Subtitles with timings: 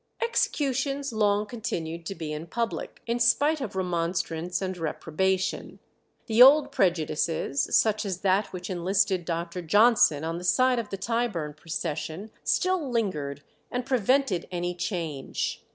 [0.19, 5.77] Executions long continued to be in public, in spite of remonstrance and reprobation.
[6.25, 9.61] The old prejudices, such as that which enlisted Dr.
[9.61, 15.63] Johnson on the side of the Tyburn procession, still lingered and prevented any change.